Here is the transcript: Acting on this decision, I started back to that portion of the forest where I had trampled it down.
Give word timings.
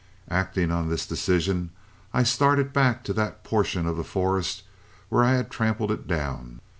Acting 0.31 0.71
on 0.71 0.89
this 0.89 1.05
decision, 1.05 1.69
I 2.11 2.23
started 2.23 2.73
back 2.73 3.03
to 3.03 3.13
that 3.13 3.43
portion 3.43 3.85
of 3.85 3.97
the 3.97 4.03
forest 4.03 4.63
where 5.09 5.23
I 5.23 5.33
had 5.33 5.51
trampled 5.51 5.91
it 5.91 6.07
down. 6.07 6.59